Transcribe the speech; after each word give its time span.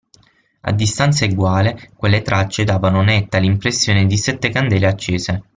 A 0.61 0.71
distanza 0.71 1.25
eguale, 1.25 1.91
quelle 1.95 2.23
tracce 2.23 2.63
davano 2.63 3.03
netta 3.03 3.37
l'impressione 3.37 4.07
di 4.07 4.17
sette 4.17 4.49
candele 4.49 4.87
accese. 4.87 5.43